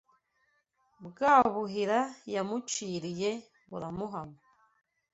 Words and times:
Bwa 1.05 1.35
Buhira 1.53 1.99
yamuciriye 2.33 3.31
buramuhama 3.69 4.39